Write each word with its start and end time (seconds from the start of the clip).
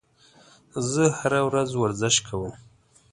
زه 0.91 1.03
هره 1.19 1.41
ورځ 1.49 1.69
ورزش 1.81 2.15
کوم 2.27 2.53